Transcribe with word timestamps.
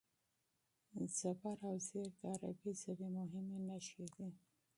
زور 1.15 1.55
او 1.67 1.73
زېر 1.87 2.09
د 2.19 2.21
عربي 2.33 2.71
ژبې 2.81 3.07
مهمې 3.17 3.59
نښې 3.67 4.05
دي. 4.15 4.29